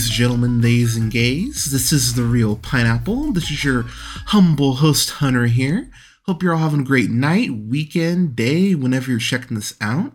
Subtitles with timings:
[0.00, 1.70] ladies, gentlemen, theys, and gays.
[1.70, 3.34] This is the Reel Pineapple.
[3.34, 3.84] This is your
[4.28, 5.90] humble host, Hunter, here.
[6.22, 10.12] Hope you're all having a great night, weekend, day, whenever you're checking this out.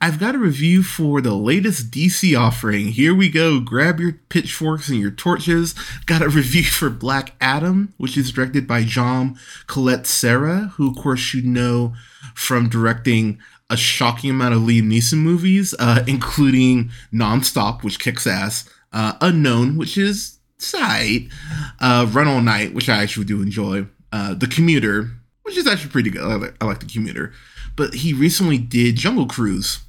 [0.00, 2.92] I've got a review for the latest DC offering.
[2.92, 3.58] Here we go.
[3.58, 5.74] Grab your pitchforks and your torches.
[6.06, 9.36] Got a review for Black Adam, which is directed by Jaume
[9.66, 11.96] Collet-Serra, who, of course, you know
[12.36, 18.68] from directing a shocking amount of Liam Neeson movies, uh, including Nonstop, which kicks ass,
[18.96, 21.28] uh, Unknown, which is side,
[21.80, 25.10] uh, Run All Night, which I actually do enjoy, uh, The Commuter,
[25.42, 26.22] which is actually pretty good.
[26.22, 27.32] I like, I like The Commuter.
[27.76, 29.80] But he recently did Jungle Cruise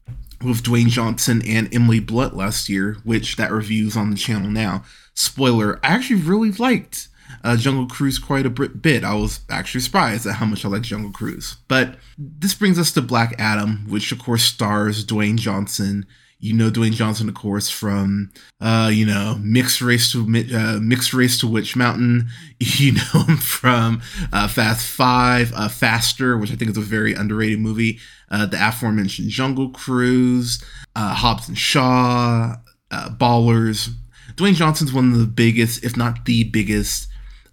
[0.44, 4.84] with Dwayne Johnson and Emily Blunt last year, which that review's on the channel now.
[5.14, 7.08] Spoiler, I actually really liked
[7.46, 9.06] uh, Jungle Cruise quite a bit.
[9.06, 11.56] I was actually surprised at how much I like Jungle Cruise.
[11.70, 16.06] But this brings us to Black Adam, which of course stars Dwayne Johnson.
[16.40, 21.14] You know Dwayne Johnson, of course, from uh, you know mixed race to uh, mixed
[21.14, 22.30] race to Witch Mountain.
[22.60, 24.02] You know him from
[24.34, 28.00] uh, Fast Five, uh, Faster, which I think is a very underrated movie.
[28.32, 30.64] Uh, the aforementioned Jungle Cruise,
[30.96, 32.56] uh, Hobbs and Shaw,
[32.90, 33.90] uh, Ballers.
[34.36, 37.08] Dwayne Johnson's one of the biggest, if not the biggest,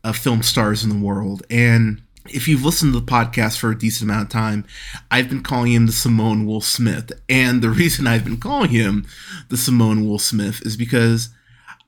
[0.05, 1.43] uh, film stars in the world.
[1.51, 4.65] And if you've listened to the podcast for a decent amount of time,
[5.11, 7.13] I've been calling him the Simone Will Smith.
[7.29, 9.07] And the reason I've been calling him
[9.49, 11.31] the Simone Will Smith is because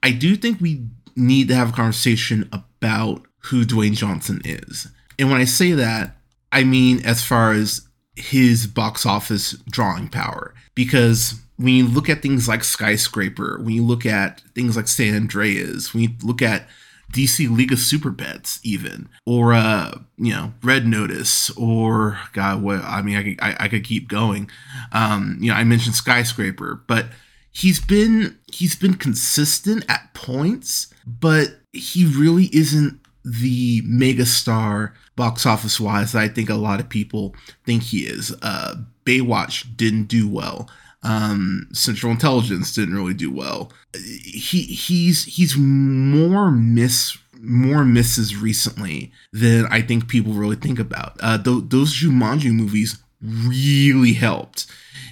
[0.03, 4.89] I do think we need to have a conversation about who Dwayne Johnson is.
[5.19, 6.17] And when I say that,
[6.53, 10.55] I mean as far as his box office drawing power.
[10.75, 15.15] Because when you look at things like Skyscraper, when you look at things like San
[15.15, 16.69] Andreas, when you look at
[17.17, 22.83] DC League of Super Pets, even, or uh, you know, Red Notice, or God, what
[22.85, 24.51] I mean, I could, I, I could keep going.
[24.93, 27.07] Um, you know, I mentioned Skyscraper, but
[27.51, 35.81] he's been he's been consistent at points, but he really isn't the megastar box office
[35.81, 37.35] wise I think a lot of people
[37.65, 38.35] think he is.
[38.43, 40.69] Uh, Baywatch didn't do well
[41.07, 43.73] um, Central Intelligence didn't really do well.
[43.95, 51.17] He he's he's more miss more misses recently than I think people really think about.
[51.21, 54.67] Uh, th- those Jumanji movies really helped,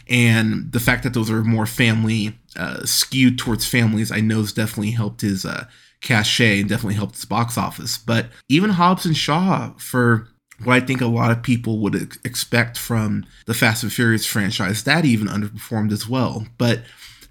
[0.09, 4.53] and the fact that those are more family uh, skewed towards families, I know has
[4.53, 5.67] definitely helped his uh,
[6.01, 7.99] cachet and definitely helped his box office.
[7.99, 10.29] But even Hobbs and Shaw for
[10.63, 11.95] what I think a lot of people would
[12.25, 14.85] expect from the Fast and Furious franchise.
[14.85, 16.47] That even underperformed as well.
[16.59, 16.83] But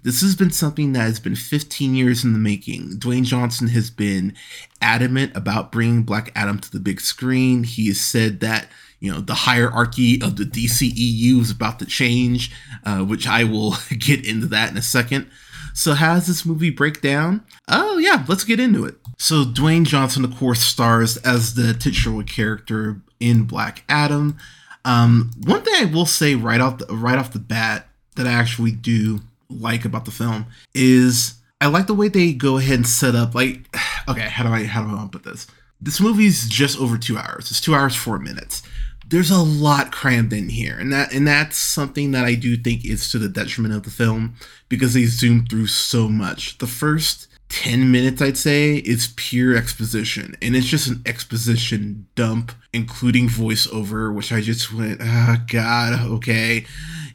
[0.02, 2.98] this has been something that has been 15 years in the making.
[2.98, 4.34] Dwayne Johnson has been
[4.82, 7.64] adamant about bringing Black Adam to the big screen.
[7.64, 8.68] He has said that
[9.00, 12.52] you know the hierarchy of the DCEU is about to change,
[12.84, 15.30] uh, which I will get into that in a second.
[15.76, 17.44] So, how does this movie break down?
[17.66, 18.94] Oh, yeah, let's get into it.
[19.18, 24.36] So, Dwayne Johnson, of course, stars as the titular character in Black Adam.
[24.84, 28.32] Um, one thing I will say right off the, right off the bat that I
[28.32, 32.86] actually do like about the film is I like the way they go ahead and
[32.86, 33.34] set up.
[33.34, 33.74] Like,
[34.08, 35.46] okay, how do I how do I put this?
[35.80, 37.50] This movie's just over two hours.
[37.50, 38.62] It's two hours four minutes.
[39.06, 42.84] There's a lot crammed in here, and that and that's something that I do think
[42.84, 44.34] is to the detriment of the film
[44.68, 46.58] because they zoom through so much.
[46.58, 50.36] The first 10 minutes, I'd say, is pure exposition.
[50.42, 56.66] And it's just an exposition dump, including voiceover, which I just went, oh, God, okay.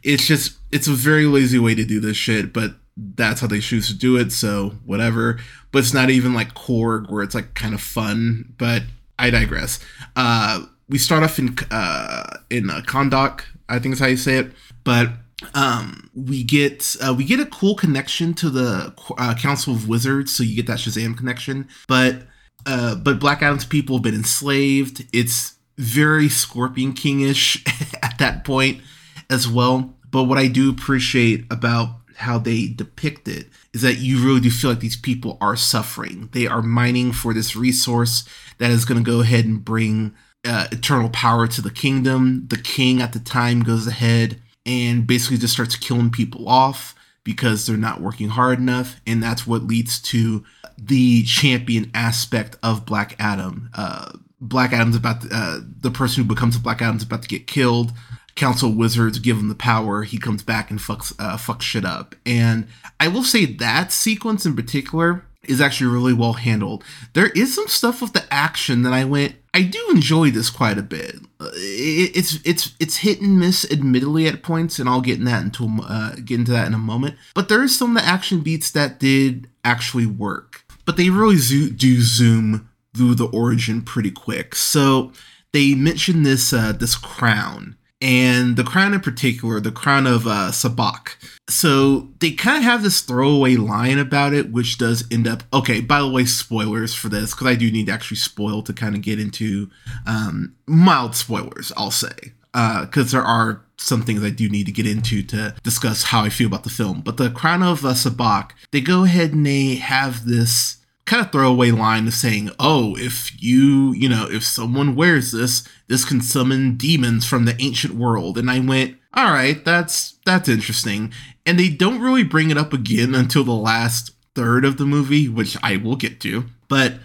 [0.04, 3.60] It's just, it's a very lazy way to do this shit, but that's how they
[3.60, 5.40] choose to do it, so whatever.
[5.72, 8.84] But it's not even like Korg, where it's like kind of fun, but
[9.18, 9.80] I digress.
[10.16, 14.38] Uh, we start off in, uh, in uh, Kahndaq, I think is how you say
[14.38, 14.52] it,
[14.84, 15.10] but
[15.54, 20.34] um, we get uh, we get a cool connection to the uh, Council of Wizards,
[20.34, 21.68] so you get that Shazam connection.
[21.88, 22.24] But
[22.66, 25.06] uh, but Black Adam's people have been enslaved.
[25.14, 27.66] It's very Scorpion Kingish
[28.04, 28.82] at that point
[29.30, 29.94] as well.
[30.12, 34.52] But what I do appreciate about how they depict it is that you really do
[34.52, 36.28] feel like these people are suffering.
[36.34, 38.28] They are mining for this resource
[38.58, 40.14] that is going to go ahead and bring
[40.44, 42.46] uh, eternal power to the kingdom.
[42.50, 47.66] The king at the time goes ahead and basically just starts killing people off because
[47.66, 50.44] they're not working hard enough, and that's what leads to
[50.78, 53.70] the champion aspect of Black Adam.
[53.74, 54.12] Uh,
[54.42, 57.46] Black Adam's about to, uh, the person who becomes a Black Adam's about to get
[57.46, 57.92] killed.
[58.36, 60.04] Council wizards give him the power.
[60.04, 62.16] He comes back and fucks uh, fucks shit up.
[62.26, 62.68] And
[63.00, 66.84] I will say that sequence in particular is actually really well handled.
[67.14, 70.78] There is some stuff with the action that I went, I do enjoy this quite
[70.78, 71.16] a bit.
[71.40, 75.26] Uh, it, it's it's it's hit and miss, admittedly, at points, and I'll get in
[75.26, 77.16] that into uh, get into that in a moment.
[77.34, 81.38] But there is some of the action beats that did actually work, but they really
[81.38, 84.56] zo- do zoom through the origin pretty quick.
[84.56, 85.12] So
[85.52, 90.52] they mentioned this uh, this crown and the crown in particular, the crown of uh,
[90.52, 91.16] Sabbac.
[91.50, 95.82] So they kind of have this throwaway line about it, which does end up okay.
[95.82, 98.96] By the way, spoilers for this because I do need to actually spoil to kind
[98.96, 99.70] of get into
[100.06, 101.72] um, mild spoilers.
[101.76, 105.56] I'll say because uh, there are some things I do need to get into to
[105.64, 107.02] discuss how I feel about the film.
[107.02, 110.78] But the crown of uh, Sabbac, they go ahead and they have this
[111.10, 115.68] kind of throwaway line of saying, "Oh, if you, you know, if someone wears this,
[115.88, 120.48] this can summon demons from the ancient world." And I went, "All right, that's that's
[120.48, 121.12] interesting."
[121.46, 125.28] And they don't really bring it up again until the last third of the movie,
[125.28, 126.46] which I will get to.
[126.68, 127.00] But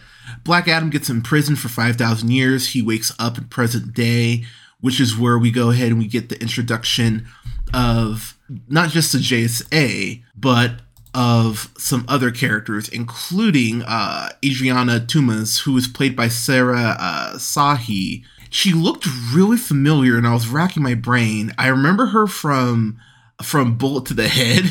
[0.45, 2.69] Black Adam gets imprisoned for 5,000 years.
[2.69, 4.45] He wakes up in present day,
[4.81, 7.27] which is where we go ahead and we get the introduction
[7.73, 8.37] of
[8.69, 10.81] not just the JSA, but
[11.14, 18.25] of some other characters, including uh, Adrianna Tomaz, who was played by Sarah uh, Shahi.
[18.50, 21.52] She looked really familiar, and I was racking my brain.
[21.56, 22.99] I remember her from
[23.43, 24.64] from Bullet to the Head,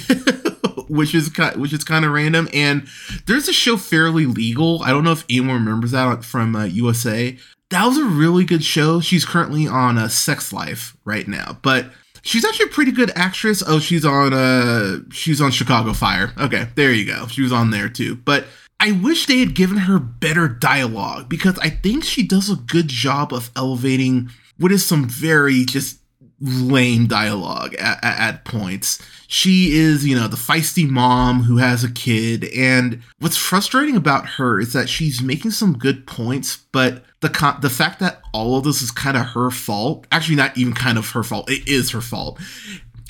[0.88, 2.48] which is kind, which is kind of random.
[2.54, 2.88] And
[3.26, 4.82] there's a show Fairly Legal.
[4.84, 7.38] I don't know if anyone remembers that from uh, USA.
[7.70, 9.00] That was a really good show.
[9.00, 11.92] She's currently on a Sex Life right now, but
[12.24, 13.62] She's actually a pretty good actress.
[13.66, 16.34] Oh, she's on uh she's on Chicago Fire.
[16.40, 17.28] Okay, there you go.
[17.28, 18.16] She was on there too.
[18.16, 18.46] But
[18.80, 22.88] I wish they had given her better dialogue because I think she does a good
[22.88, 26.00] job of elevating what is some very just
[26.42, 29.02] lame dialogue at, at, points.
[29.28, 32.46] She is, you know, the feisty mom who has a kid.
[32.56, 37.60] And what's frustrating about her is that she's making some good points, but the con-
[37.62, 40.98] the fact that all of this is kind of her fault, actually not even kind
[40.98, 42.40] of her fault, it is her fault.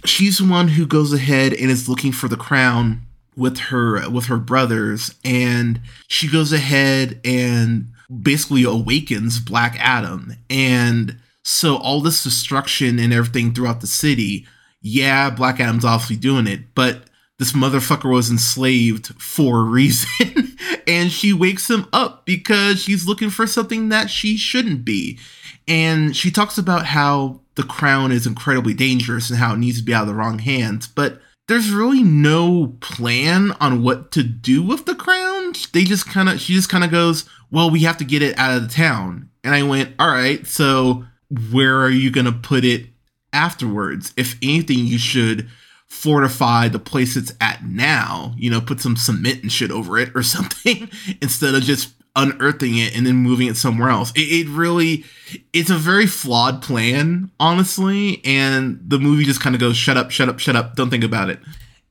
[0.05, 3.01] She's the one who goes ahead and is looking for the crown
[3.35, 7.91] with her with her brothers and she goes ahead and
[8.21, 14.47] basically awakens Black Adam and so all this destruction and everything throughout the city,
[14.81, 17.03] yeah, Black Adam's obviously doing it, but
[17.43, 20.55] this motherfucker was enslaved for a reason.
[20.87, 25.19] and she wakes him up because she's looking for something that she shouldn't be.
[25.67, 29.83] And she talks about how the crown is incredibly dangerous and how it needs to
[29.83, 30.87] be out of the wrong hands.
[30.87, 31.19] But
[31.49, 35.51] there's really no plan on what to do with the crown.
[35.73, 38.39] They just kind of, she just kind of goes, well, we have to get it
[38.39, 39.29] out of the town.
[39.43, 41.03] And I went, all right, so
[41.51, 42.85] where are you going to put it
[43.33, 44.13] afterwards?
[44.15, 45.49] If anything, you should
[45.93, 50.11] fortify the place it's at now, you know, put some cement and shit over it
[50.15, 50.89] or something
[51.21, 54.11] instead of just unearthing it and then moving it somewhere else.
[54.15, 55.05] It, it, really,
[55.53, 58.21] it's a very flawed plan, honestly.
[58.25, 60.75] And the movie just kind of goes, shut up, shut up, shut up.
[60.75, 61.39] Don't think about it.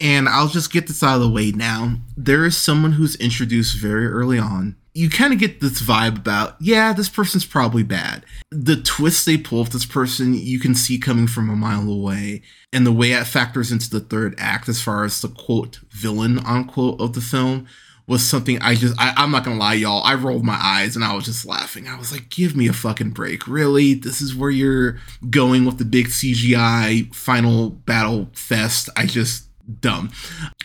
[0.01, 1.97] And I'll just get this out of the way now.
[2.17, 6.57] There is someone who's introduced very early on you kind of get this vibe about,
[6.61, 8.25] yeah, this person's probably bad.
[8.51, 12.43] The twist they pull with this person, you can see coming from a mile away.
[12.73, 16.39] And the way it factors into the third act, as far as the quote villain
[16.41, 17.67] unquote of the film,
[18.07, 20.03] was something I just, I, I'm not gonna lie, y'all.
[20.05, 21.89] I rolled my eyes and I was just laughing.
[21.89, 23.47] I was like, give me a fucking break.
[23.47, 23.95] Really?
[23.95, 24.99] This is where you're
[25.31, 28.91] going with the big CGI final battle fest.
[28.97, 29.47] I just,
[29.81, 30.11] dumb.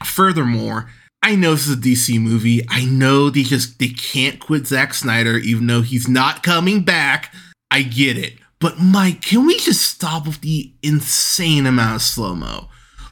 [0.03, 0.89] Furthermore,
[1.21, 2.62] I know this is a DC movie.
[2.69, 7.33] I know they just they can't quit Zack Snyder even though he's not coming back.
[7.71, 8.36] I get it.
[8.59, 12.69] But Mike, can we just stop with the insane amount of slow-mo?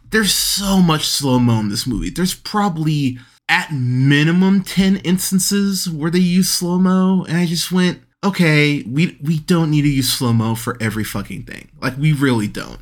[0.09, 2.09] There's so much slow-mo in this movie.
[2.09, 8.83] There's probably at minimum 10 instances where they use slow-mo and I just went, "Okay,
[8.83, 11.69] we we don't need to use slow-mo for every fucking thing.
[11.81, 12.79] Like we really don't."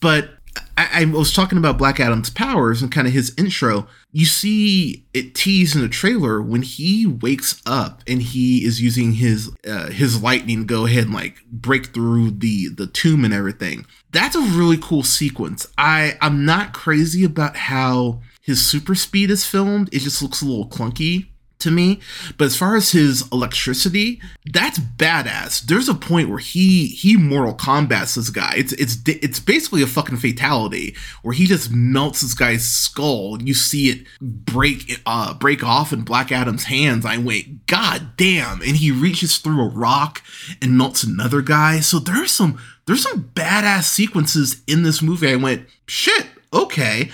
[0.00, 0.38] But
[0.76, 3.86] I, I, was talking about Black Adam's powers and kind of his intro.
[4.18, 9.12] You see it teased in the trailer when he wakes up and he is using
[9.12, 13.32] his uh, his lightning to go ahead and like break through the the tomb and
[13.32, 13.86] everything.
[14.10, 15.68] That's a really cool sequence.
[15.78, 19.88] I I'm not crazy about how his super speed is filmed.
[19.94, 21.28] It just looks a little clunky
[21.60, 22.00] to me.
[22.36, 25.62] But as far as his electricity, that's badass.
[25.62, 28.54] There's a point where he he Mortal Kombat's this guy.
[28.56, 33.34] It's it's it's basically a fucking fatality where he just melts this guy's skull.
[33.34, 37.04] And you see it break uh break off in Black Adam's hands.
[37.04, 38.62] I wait, god damn!
[38.62, 40.22] And he reaches through a rock
[40.62, 41.80] and melts another guy.
[41.80, 45.30] So there's some there's some badass sequences in this movie.
[45.30, 47.10] I went, shit, okay.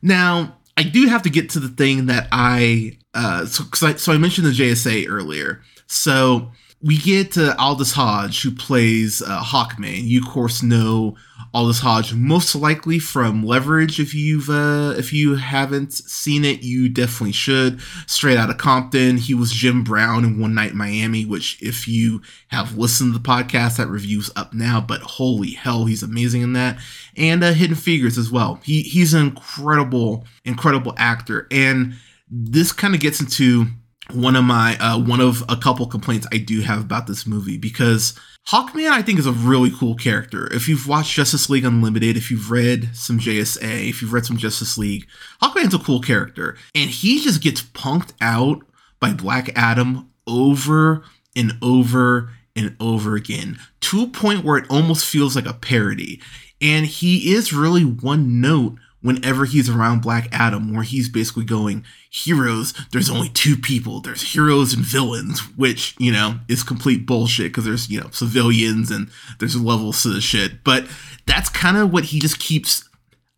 [0.00, 4.12] Now I do have to get to the thing that I uh, so, I, so
[4.12, 5.62] I mentioned the JSA earlier.
[5.86, 6.50] So
[6.82, 10.02] we get to Aldis Hodge, who plays uh, Hawkman.
[10.02, 11.16] You, of course, know
[11.54, 13.98] Aldis Hodge most likely from Leverage.
[13.98, 17.80] If you've uh, if you haven't seen it, you definitely should.
[18.06, 21.24] Straight out of Compton, he was Jim Brown in One Night Miami.
[21.24, 24.80] Which, if you have listened to the podcast, that review's up now.
[24.80, 26.78] But holy hell, he's amazing in that.
[27.16, 28.60] And uh, Hidden Figures as well.
[28.62, 31.94] He he's an incredible, incredible actor and
[32.28, 33.66] this kind of gets into
[34.12, 37.58] one of my uh, one of a couple complaints I do have about this movie
[37.58, 38.18] because
[38.48, 40.52] Hawkman I think is a really cool character.
[40.52, 44.36] If you've watched Justice League Unlimited, if you've read some JSA, if you've read some
[44.36, 45.06] Justice League,
[45.42, 48.64] Hawkman's a cool character, and he just gets punked out
[49.00, 51.02] by Black Adam over
[51.34, 56.20] and over and over again to a point where it almost feels like a parody.
[56.60, 61.84] And he is really one note whenever he's around Black Adam, where he's basically going,
[62.10, 64.00] heroes, there's only two people.
[64.00, 68.90] There's heroes and villains, which, you know, is complete bullshit because there's, you know, civilians
[68.90, 70.64] and there's levels to the shit.
[70.64, 70.86] But
[71.26, 72.88] that's kind of what he just keeps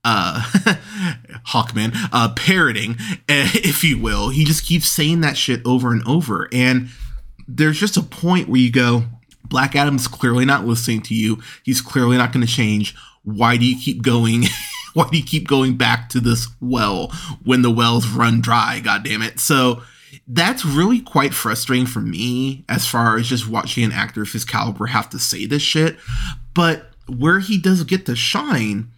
[0.05, 0.41] uh
[1.49, 2.97] Hawkman uh parroting
[3.29, 4.29] if you will.
[4.29, 6.49] He just keeps saying that shit over and over.
[6.53, 6.89] And
[7.47, 9.05] there's just a point where you go
[9.49, 11.41] Black Adam's clearly not listening to you.
[11.63, 12.95] He's clearly not going to change.
[13.25, 14.45] Why do you keep going
[14.99, 17.13] why do you keep going back to this well
[17.45, 18.81] when the wells run dry?
[18.83, 19.39] God damn it!
[19.39, 19.81] So
[20.27, 24.45] that's really quite frustrating for me as far as just watching an actor of his
[24.45, 25.97] caliber have to say this shit.
[26.53, 28.91] But where he does get to shine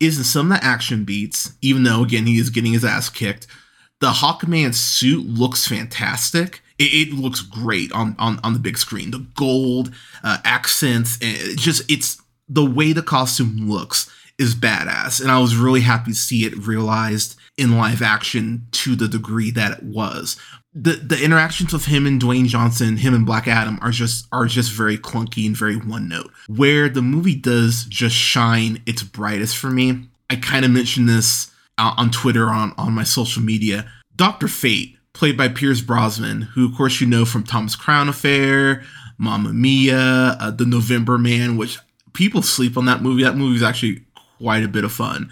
[0.00, 3.08] is in some of the action beats, even though again he is getting his ass
[3.08, 3.46] kicked.
[4.00, 6.62] The Hawkman suit looks fantastic.
[6.80, 9.12] It, it looks great on, on on the big screen.
[9.12, 9.94] The gold
[10.24, 15.20] uh, accents, and it just it's the way the costume looks is badass.
[15.20, 19.50] And I was really happy to see it realized in live action to the degree
[19.52, 20.36] that it was.
[20.74, 24.46] The the interactions with him and Dwayne Johnson, him and Black Adam are just are
[24.46, 26.32] just very clunky and very one note.
[26.48, 30.08] Where the movie does just shine its brightest for me.
[30.30, 33.88] I kind of mentioned this on Twitter on on my social media.
[34.16, 38.82] Doctor Fate, played by Pierce Brosnan, who of course you know from Thomas Crown Affair,
[39.16, 39.96] Mamma Mia,
[40.40, 41.78] uh, The November Man, which
[42.14, 43.22] people sleep on that movie.
[43.22, 44.03] That movie is actually
[44.38, 45.30] quite a bit of fun.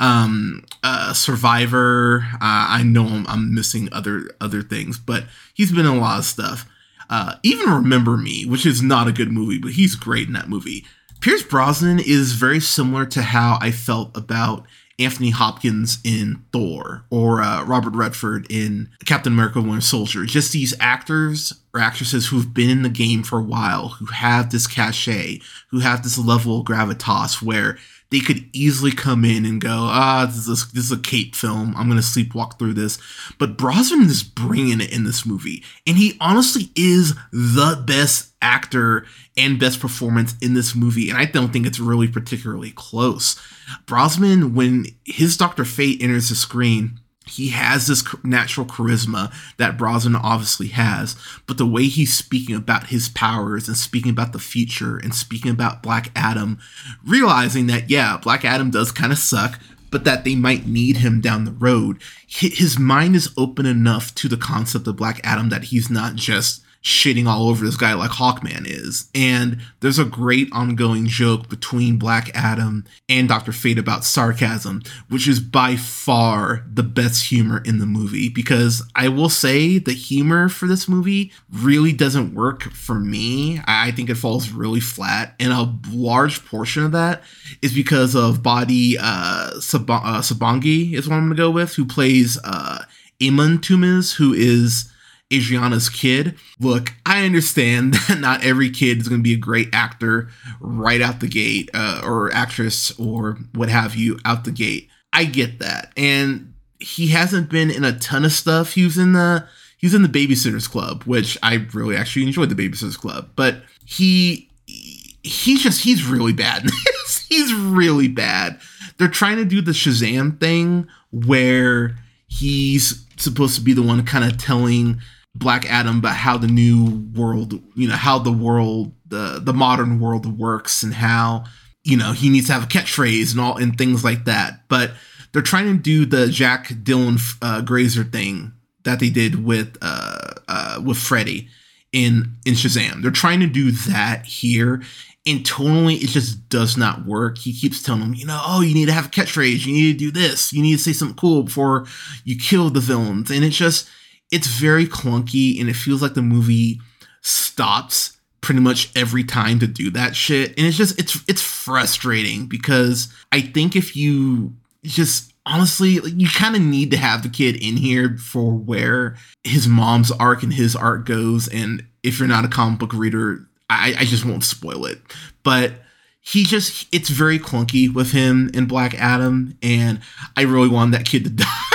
[0.00, 5.86] Um, uh, Survivor, uh, I know I'm, I'm, missing other other things, but he's been
[5.86, 6.68] in a lot of stuff.
[7.10, 10.48] Uh, even Remember Me, which is not a good movie, but he's great in that
[10.48, 10.84] movie.
[11.20, 14.66] Pierce Brosnan is very similar to how I felt about
[14.98, 20.24] Anthony Hopkins in Thor or uh, Robert Redford in Captain America Winter Soldier.
[20.24, 24.50] Just these actors or actresses who've been in the game for a while, who have
[24.50, 25.40] this cachet,
[25.70, 27.78] who have this level of gravitas where
[28.12, 31.34] they could easily come in and go, ah, this is a, this is a Kate
[31.34, 31.74] film.
[31.76, 32.98] I'm gonna sleepwalk through this.
[33.38, 39.06] But Brosnan is bringing it in this movie, and he honestly is the best actor
[39.38, 41.08] and best performance in this movie.
[41.08, 43.40] And I don't think it's really particularly close.
[43.86, 50.16] Brosnan, when his Doctor Fate enters the screen, he has this natural charisma that Brosnan
[50.16, 54.96] obviously has, but the way he's speaking about his powers and speaking about the future
[54.96, 56.58] and speaking about Black Adam,
[57.06, 59.60] realizing that, yeah, Black Adam does kind of suck,
[59.90, 62.02] but that they might need him down the road.
[62.26, 66.62] His mind is open enough to the concept of Black Adam that he's not just
[66.82, 69.08] shitting all over this guy like Hawkman is.
[69.14, 73.52] And there's a great ongoing joke between Black Adam and Dr.
[73.52, 78.28] Fate about sarcasm, which is by far the best humor in the movie.
[78.28, 83.60] Because I will say the humor for this movie really doesn't work for me.
[83.64, 85.34] I think it falls really flat.
[85.38, 87.22] And a large portion of that
[87.62, 91.74] is because of Bodhi uh, Sab- uh Sabongui, is what I'm going to go with,
[91.74, 92.84] who plays uh,
[93.22, 94.92] Amon Tomaz, who is
[95.32, 96.36] Adrianna's kid.
[96.60, 100.28] Look, I understand that not every kid is going to be a great actor
[100.60, 104.88] right out the gate, uh, or actress, or what have you, out the gate.
[105.12, 108.72] I get that, and he hasn't been in a ton of stuff.
[108.74, 109.46] He was in the
[109.76, 113.62] he was in the Babysitters Club, which I really actually enjoyed the Babysitters Club, but
[113.84, 116.68] he he's just he's really bad.
[117.28, 118.60] he's really bad.
[118.98, 121.96] They're trying to do the Shazam thing where
[122.26, 125.00] he's supposed to be the one kind of telling
[125.34, 129.98] Black Adam, but how the new world, you know, how the world, the the modern
[129.98, 131.44] world works, and how
[131.84, 134.68] you know he needs to have a catchphrase and all and things like that.
[134.68, 134.92] But
[135.32, 138.52] they're trying to do the Jack Dylan uh, Grazer thing
[138.84, 141.48] that they did with uh, uh, with Freddy
[141.92, 143.02] in in Shazam.
[143.02, 144.82] They're trying to do that here,
[145.26, 147.38] and tonally it just does not work.
[147.38, 149.92] He keeps telling them, you know, oh, you need to have a catchphrase, you need
[149.92, 151.86] to do this, you need to say something cool before
[152.24, 153.88] you kill the villains, and it's just
[154.32, 156.80] it's very clunky, and it feels like the movie
[157.20, 160.50] stops pretty much every time to do that shit.
[160.58, 166.56] And it's just it's it's frustrating because i think if you just honestly you kind
[166.56, 170.74] of need to have the kid in here for where his mom's arc and his
[170.76, 171.48] arc goes.
[171.48, 175.00] And if you're not a comic book reader i i just won't spoil it.
[175.44, 175.74] But
[176.20, 179.56] he just it's very clunky with him in black adam.
[179.62, 180.00] And
[180.36, 181.71] i really wanted that kid to die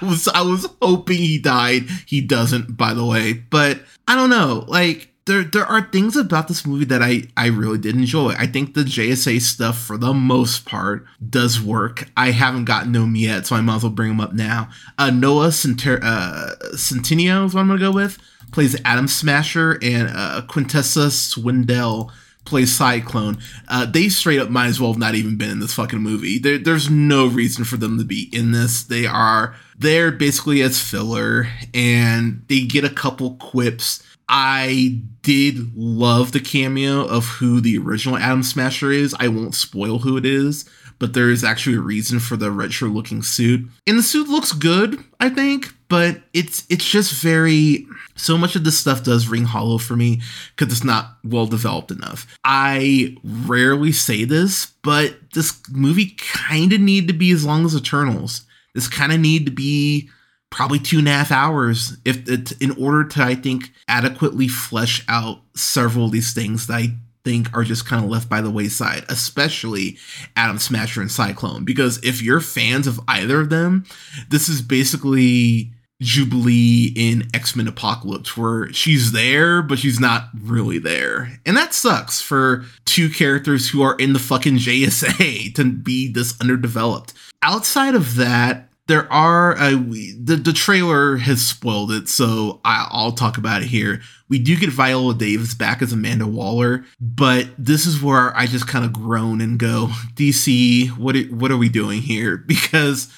[0.00, 1.84] I was I was hoping he died.
[2.06, 3.32] He doesn't, by the way.
[3.32, 4.64] But I don't know.
[4.68, 8.32] Like there there are things about this movie that I I really did enjoy.
[8.38, 12.08] I think the JSA stuff for the most part does work.
[12.16, 14.70] I haven't gotten to him yet, so I might as well bring him up now.
[14.96, 18.18] Uh, Noah Center- uh, Centineo is what I'm gonna go with.
[18.50, 22.10] Plays Atom Smasher and uh, Quintessa Swindell
[22.48, 23.38] plays Cyclone.
[23.68, 26.38] Uh, they straight up might as well have not even been in this fucking movie.
[26.38, 28.82] There, there's no reason for them to be in this.
[28.82, 36.32] They are there basically as filler, and they get a couple quips I did love
[36.32, 39.14] the cameo of who the original Atom Smasher is.
[39.18, 42.88] I won't spoil who it is, but there is actually a reason for the retro
[42.88, 43.68] looking suit.
[43.86, 47.86] And the suit looks good, I think, but it's it's just very
[48.16, 50.20] so much of this stuff does ring hollow for me
[50.56, 52.26] because it's not well developed enough.
[52.44, 57.76] I rarely say this, but this movie kind of need to be as long as
[57.76, 58.42] Eternals.
[58.74, 60.10] This kind of need to be
[60.50, 65.04] probably two and a half hours if it, in order to i think adequately flesh
[65.08, 66.88] out several of these things that i
[67.24, 69.96] think are just kind of left by the wayside especially
[70.36, 71.64] Atom smasher and cyclone.
[71.64, 73.84] Because if you're fans of either of them
[74.30, 81.40] this is basically jubilee in x-men apocalypse where she's there but she's not really there.
[81.44, 86.40] And that sucks for two characters who are in the fucking jsa to be this
[86.40, 87.14] underdeveloped.
[87.42, 93.12] Outside of that there are we, the the trailer has spoiled it, so I, will
[93.12, 94.00] talk about it here.
[94.28, 98.66] We do get Viola Davis back as Amanda Waller, but this is where I just
[98.66, 102.36] kind of groan and go, DC, what are, what are we doing here?
[102.48, 103.12] Because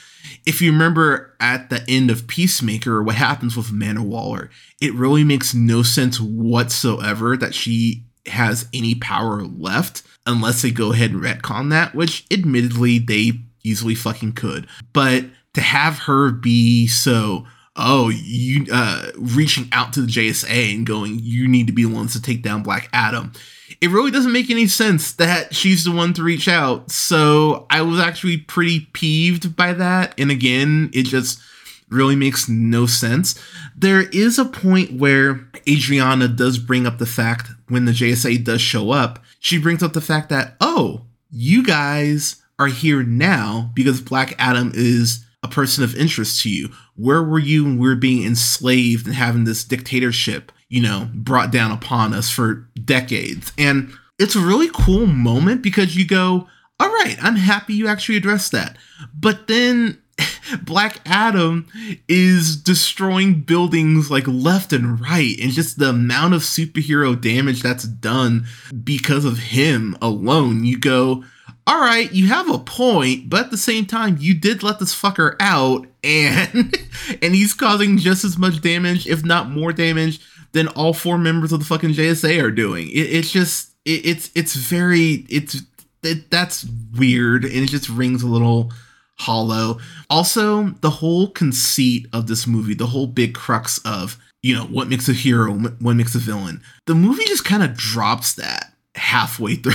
[0.44, 5.24] if you remember at the end of Peacemaker, what happens with Amanda Waller, it really
[5.24, 11.22] makes no sense whatsoever that she has any power left unless they go ahead and
[11.22, 14.66] retcon that, which admittedly they easily fucking could.
[14.92, 17.44] But to have her be so
[17.76, 21.94] oh you uh reaching out to the JSA and going you need to be the
[21.94, 23.32] ones to take down Black Adam.
[23.80, 26.90] It really doesn't make any sense that she's the one to reach out.
[26.90, 30.14] So I was actually pretty peeved by that.
[30.18, 31.40] And again it just
[31.88, 33.40] really makes no sense.
[33.76, 35.34] There is a point where
[35.66, 39.94] Adrianna does bring up the fact when the JSA does show up she brings up
[39.94, 45.85] the fact that oh you guys are here now because Black Adam is a person
[45.85, 46.70] of interest to you?
[46.96, 51.50] Where were you when we were being enslaved and having this dictatorship, you know, brought
[51.50, 53.53] down upon us for decades?
[53.57, 56.46] And it's a really cool moment because you go,
[56.79, 58.76] all right, I'm happy you actually addressed that.
[59.14, 60.00] But then
[60.62, 61.66] Black Adam
[62.09, 67.85] is destroying buildings like left and right, and just the amount of superhero damage that's
[67.85, 68.46] done
[68.85, 71.24] because of him alone, you go,
[71.70, 74.92] all right, you have a point, but at the same time, you did let this
[74.92, 76.76] fucker out, and
[77.22, 80.18] and he's causing just as much damage, if not more damage,
[80.50, 82.88] than all four members of the fucking JSA are doing.
[82.88, 85.62] It, it's just it, it's it's very it's
[86.02, 86.66] it, that's
[86.98, 88.72] weird, and it just rings a little
[89.20, 89.78] hollow.
[90.09, 94.88] Also, the whole conceit of this movie, the whole big crux of you know what
[94.88, 99.54] makes a hero, what makes a villain, the movie just kind of drops that halfway
[99.54, 99.74] through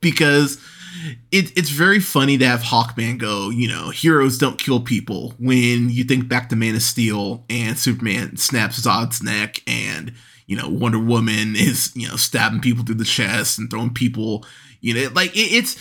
[0.00, 0.58] because
[1.30, 5.90] it, it's very funny to have Hawkman go, you know, heroes don't kill people when
[5.90, 10.12] you think back to Man of Steel and Superman snaps Zod's neck and,
[10.46, 14.44] you know, Wonder Woman is, you know, stabbing people through the chest and throwing people,
[14.80, 15.76] you know, like it, it's,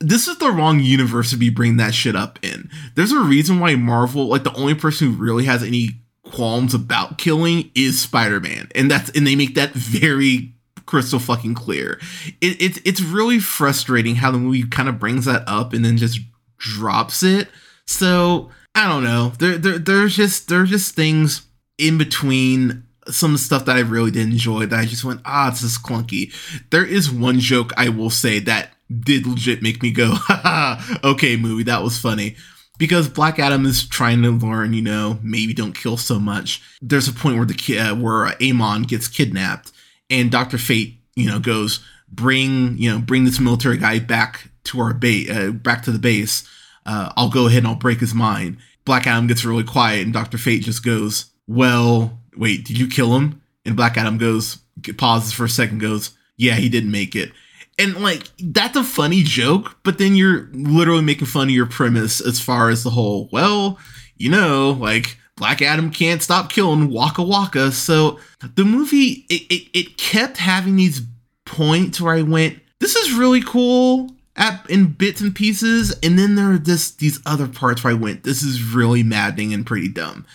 [0.00, 2.70] this is the wrong universe to be bringing that shit up in.
[2.94, 7.18] There's a reason why Marvel, like the only person who really has any qualms about
[7.18, 8.68] killing is Spider-Man.
[8.74, 10.54] And that's, and they make that very
[10.90, 12.00] crystal fucking clear.
[12.40, 15.96] It, it's it's really frustrating how the movie kind of brings that up and then
[15.96, 16.18] just
[16.58, 17.48] drops it.
[17.86, 19.32] So I don't know.
[19.38, 21.46] There, there there's just there's just things
[21.78, 25.62] in between some stuff that I really did enjoy that I just went, ah, this
[25.62, 26.34] is clunky.
[26.70, 31.36] There is one joke I will say that did legit make me go, haha, okay,
[31.36, 32.36] movie, that was funny.
[32.78, 36.62] Because Black Adam is trying to learn, you know, maybe don't kill so much.
[36.80, 39.72] There's a point where the kid, uh, where Amon gets kidnapped,
[40.10, 41.80] and Doctor Fate, you know, goes
[42.12, 45.98] bring, you know, bring this military guy back to our base, uh, back to the
[45.98, 46.48] base.
[46.84, 48.58] Uh, I'll go ahead and I'll break his mind.
[48.84, 53.16] Black Adam gets really quiet, and Doctor Fate just goes, "Well, wait, did you kill
[53.16, 54.58] him?" And Black Adam goes,
[54.96, 57.32] pauses for a second, goes, "Yeah, he didn't make it."
[57.80, 62.20] and like that's a funny joke but then you're literally making fun of your premise
[62.20, 63.78] as far as the whole well
[64.16, 67.72] you know like black adam can't stop killing waka waka.
[67.72, 68.20] So
[68.54, 71.00] the movie it, it, it kept having these
[71.46, 75.98] points where i went this is really cool at, in bits and pieces.
[76.02, 79.54] And then there are this these other parts where i went this is really maddening
[79.54, 80.26] and pretty dumb.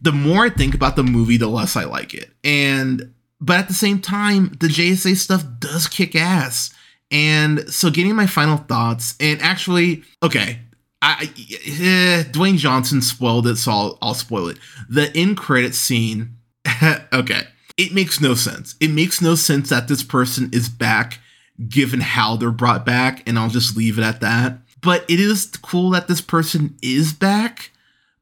[0.00, 2.30] The more i think about the movie the less i like it.
[2.42, 6.72] And but at the same time the jsa stuff does kick ass.
[7.12, 10.58] And so, getting my final thoughts, and actually, okay,
[11.06, 14.58] I, eh, Dwayne Johnson spoiled it, so I'll, I'll spoil it.
[14.88, 16.38] The end credit scene,
[17.12, 17.42] okay,
[17.76, 18.74] it makes no sense.
[18.80, 21.20] It makes no sense that this person is back,
[21.68, 24.58] given how they're brought back, and I'll just leave it at that.
[24.80, 27.70] But it is cool that this person is back,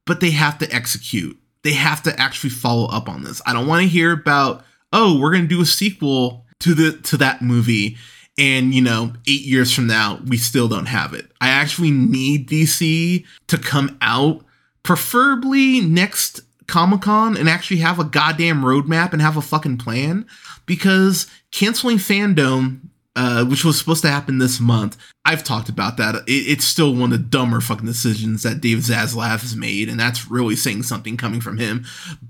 [0.04, 1.38] but they have to execute.
[1.62, 3.40] They have to actually follow up on this.
[3.46, 7.16] I don't want to hear about, oh, we're gonna do a sequel to the to
[7.16, 7.96] that movie
[8.38, 11.30] and you know eight years from now we still don't have it.
[11.40, 14.44] I actually need dc to come out
[14.82, 20.26] preferably next comic-con and actually have a goddamn roadmap and have a fucking plan
[20.66, 22.80] because canceling fandom
[23.16, 24.96] uh, which was supposed to happen this month.
[25.24, 26.16] I've talked about that.
[26.26, 29.98] It, it's still one of the dumber fucking decisions that Dave Zaslav has made, and
[29.98, 31.84] that's really saying something coming from him.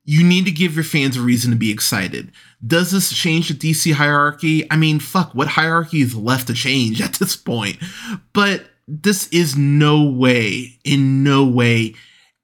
[0.05, 2.33] You need to give your fans a reason to be excited.
[2.67, 4.71] Does this change the DC hierarchy?
[4.71, 7.79] I mean, fuck, what hierarchy is left to change at this point?
[8.33, 11.95] But this is no way, in no way,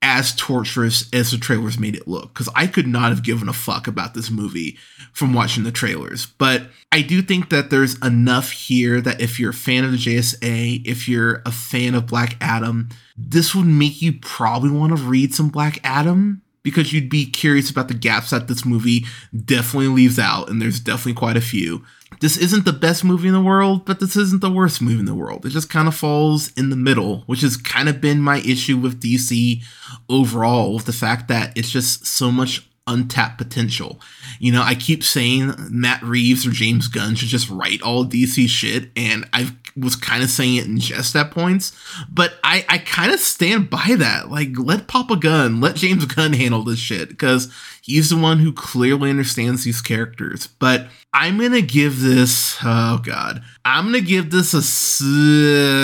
[0.02, 2.32] as torturous as the trailers made it look.
[2.32, 4.78] Because I could not have given a fuck about this movie
[5.12, 6.26] from watching the trailers.
[6.26, 9.98] But I do think that there's enough here that if you're a fan of the
[9.98, 15.02] JSA, if you're a fan of Black Adam, this would make you probably want to
[15.02, 19.04] read some Black Adam because you'd be curious about the gaps that this movie
[19.44, 21.84] definitely leaves out, and there's definitely quite a few.
[22.20, 25.06] This isn't the best movie in the world, but this isn't the worst movie in
[25.06, 25.46] the world.
[25.46, 28.76] It just kind of falls in the middle, which has kind of been my issue
[28.76, 29.62] with DC
[30.08, 34.00] overall, with the fact that it's just so much untapped potential.
[34.38, 38.48] You know, I keep saying Matt Reeves or James Gunn should just write all DC
[38.48, 41.76] shit, and I was kind of saying it in jest at points,
[42.10, 44.30] but I, I kind of stand by that.
[44.30, 48.52] Like, let Papa Gunn, let James Gunn handle this shit, because he's the one who
[48.52, 50.46] clearly understands these characters.
[50.46, 54.62] But I'm gonna give this, oh god, I'm gonna give this a,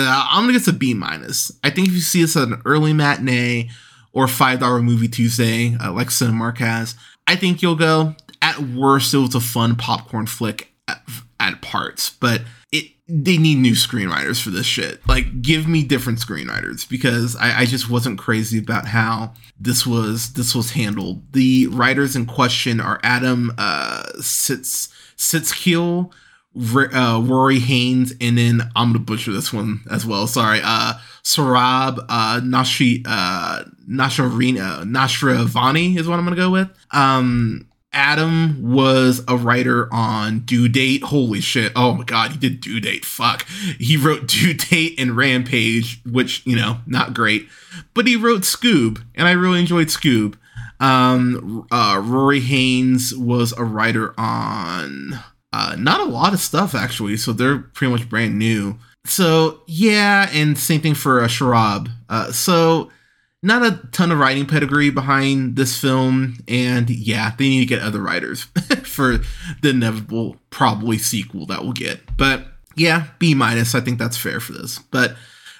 [0.09, 1.51] I'm gonna give this a B minus.
[1.63, 3.69] I think if you see this at an early matinee,
[4.13, 6.95] or five dollar movie Tuesday, uh, like Cinemark has,
[7.27, 8.15] I think you'll go.
[8.41, 11.01] At worst, it was a fun popcorn flick at,
[11.39, 15.05] at parts, but it they need new screenwriters for this shit.
[15.07, 20.33] Like, give me different screenwriters because I, I just wasn't crazy about how this was
[20.33, 21.31] this was handled.
[21.31, 26.11] The writers in question are Adam uh, Sitz Sztykiel,
[26.55, 30.27] uh, Rory Haines, and then I'm gonna butcher this one as well.
[30.27, 36.69] Sorry, uh, Sohrab uh, Nashi uh, Nasharina Nashravani is what I'm gonna go with.
[36.91, 41.03] Um, Adam was a writer on Due Date.
[41.03, 41.71] Holy shit!
[41.75, 43.05] Oh my god, he did Due Date.
[43.05, 43.47] Fuck,
[43.79, 47.47] he wrote Due Date and Rampage, which you know not great,
[47.93, 50.35] but he wrote Scoob, and I really enjoyed Scoob.
[50.79, 55.19] Um, uh, Rory Haines was a writer on
[55.53, 58.77] uh, not a lot of stuff actually, so they're pretty much brand new.
[59.05, 61.89] So yeah, and same thing for uh, Sohrab.
[62.09, 62.91] Uh, so
[63.43, 67.81] not a ton of writing pedigree behind this film, and yeah, they need to get
[67.81, 68.43] other writers
[68.83, 69.19] for
[69.61, 71.99] the inevitable probably sequel that we'll get.
[72.17, 73.75] But yeah, B minus.
[73.75, 74.79] I think that's fair for this.
[74.79, 75.15] But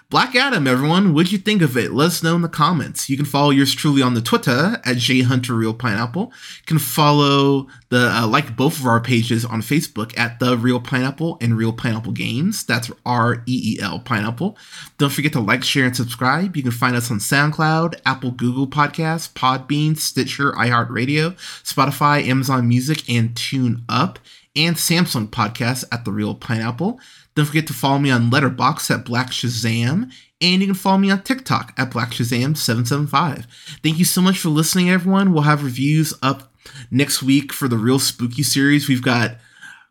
[0.09, 1.91] Black Adam, everyone, what'd you think of it?
[1.91, 3.09] Let us know in the comments.
[3.09, 6.27] You can follow yours truly on the Twitter at jhunterreelpineapple.
[6.27, 10.79] You can follow the uh, like both of our pages on Facebook at the Reel
[10.79, 12.65] Pineapple and Reel Pineapple Games.
[12.65, 14.57] That's R E E L Pineapple.
[14.97, 16.55] Don't forget to like, share, and subscribe.
[16.55, 23.09] You can find us on SoundCloud, Apple, Google Podcasts, Podbean, Stitcher, iHeartRadio, Spotify, Amazon Music,
[23.09, 24.19] and Tune Up,
[24.57, 26.99] and Samsung Podcasts at the Reel Pineapple.
[27.35, 31.11] Don't forget to follow me on Letterboxd at Black Shazam, and you can follow me
[31.11, 33.45] on TikTok at Black Shazam775.
[33.83, 35.31] Thank you so much for listening, everyone.
[35.31, 36.51] We'll have reviews up
[36.91, 39.37] next week for the real spooky series, we've got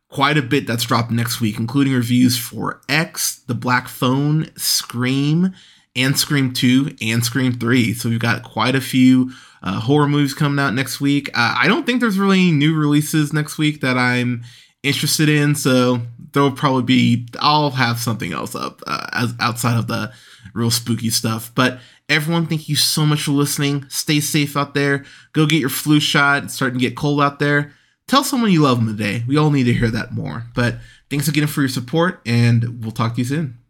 [0.08, 5.52] quite a bit that's dropped next week, including reviews for X, The Black Phone, Scream,
[5.94, 7.94] and Scream 2 and Scream 3.
[7.94, 11.28] So we've got quite a few uh, horror movies coming out next week.
[11.34, 14.42] Uh, I don't think there's really any new releases next week that I'm
[14.82, 15.54] interested in.
[15.54, 16.00] So
[16.32, 20.12] there'll probably be, I'll have something else up uh, as, outside of the
[20.54, 21.52] real spooky stuff.
[21.54, 23.86] But everyone, thank you so much for listening.
[23.88, 25.04] Stay safe out there.
[25.32, 26.44] Go get your flu shot.
[26.44, 27.72] It's starting to get cold out there.
[28.06, 29.24] Tell someone you love them today.
[29.26, 30.44] We all need to hear that more.
[30.54, 30.76] But
[31.10, 33.65] thanks again for your support, and we'll talk to you soon.